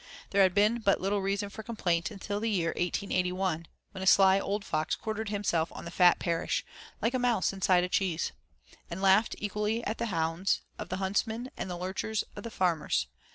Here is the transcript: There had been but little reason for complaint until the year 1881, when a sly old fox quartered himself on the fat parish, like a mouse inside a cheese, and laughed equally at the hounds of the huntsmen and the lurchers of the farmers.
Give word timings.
There 0.31 0.41
had 0.41 0.55
been 0.55 0.79
but 0.79 0.99
little 0.99 1.21
reason 1.21 1.51
for 1.51 1.61
complaint 1.61 2.09
until 2.09 2.39
the 2.39 2.49
year 2.49 2.69
1881, 2.69 3.67
when 3.91 4.01
a 4.01 4.07
sly 4.07 4.39
old 4.39 4.65
fox 4.65 4.95
quartered 4.95 5.29
himself 5.29 5.71
on 5.71 5.85
the 5.85 5.91
fat 5.91 6.17
parish, 6.17 6.65
like 7.03 7.13
a 7.13 7.19
mouse 7.19 7.53
inside 7.53 7.83
a 7.83 7.87
cheese, 7.87 8.31
and 8.89 8.99
laughed 8.99 9.35
equally 9.37 9.83
at 9.83 9.99
the 9.99 10.07
hounds 10.07 10.61
of 10.79 10.89
the 10.89 10.97
huntsmen 10.97 11.51
and 11.55 11.69
the 11.69 11.77
lurchers 11.77 12.23
of 12.35 12.41
the 12.41 12.49
farmers. 12.49 13.05